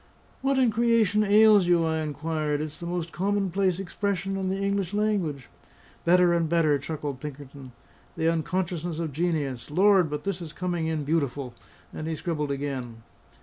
[0.41, 2.59] "What in creation ails you?" I inquired.
[2.59, 5.47] "It's the most commonplace expression in the English language."
[6.05, 7.71] "Better and better!" chuckled Pinkerton.
[8.17, 9.69] "The unconsciousness of genius.
[9.69, 11.53] Lord, but this is coming in beautiful!"
[11.93, 13.03] and he scribbled again.